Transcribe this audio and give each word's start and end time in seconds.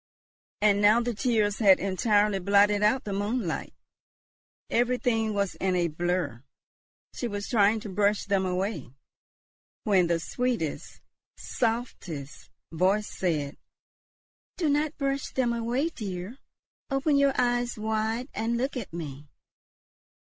And 0.63 0.81
now 0.81 0.99
the 0.99 1.13
tears 1.13 1.59
had 1.59 1.79
entirely 1.79 2.39
blotted 2.39 2.81
out 2.81 3.03
the 3.03 3.13
moonlight; 3.13 3.71
everything 4.67 5.31
was 5.31 5.53
in 5.53 5.75
a 5.75 5.89
blur. 5.89 6.43
She 7.13 7.27
was 7.27 7.47
trying 7.47 7.81
to 7.81 7.89
brush 7.89 8.25
them 8.25 8.43
away, 8.43 8.95
when 9.83 10.07
the 10.07 10.19
sweetest, 10.19 11.01
softest 11.37 12.49
voice 12.71 13.15
said, 13.15 13.57
"Do 14.57 14.69
not 14.69 14.97
brush 14.97 15.27
them 15.33 15.53
away, 15.53 15.89
dear; 15.89 16.39
open 16.89 17.15
your 17.17 17.33
eyes 17.39 17.77
wide 17.77 18.27
and 18.33 18.57
look 18.57 18.75
at 18.75 18.91
me." 18.91 19.27